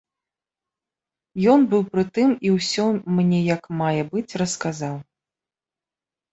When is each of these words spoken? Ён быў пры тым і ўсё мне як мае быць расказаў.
Ён 1.55 1.59
быў 1.73 1.81
пры 1.91 2.03
тым 2.17 2.33
і 2.49 2.55
ўсё 2.57 2.87
мне 3.19 3.39
як 3.55 3.63
мае 3.85 4.03
быць 4.17 4.27
расказаў. 4.45 4.95